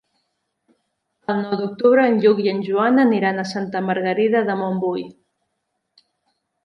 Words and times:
El 1.33 1.41
nou 1.41 1.51
d'octubre 1.59 2.05
en 2.11 2.17
Lluc 2.23 2.41
i 2.45 2.49
en 2.53 2.63
Joan 2.69 2.97
aniran 3.03 3.43
a 3.43 3.47
Santa 3.53 3.83
Margarida 3.91 4.43
de 4.49 4.57
Montbui. 4.63 5.05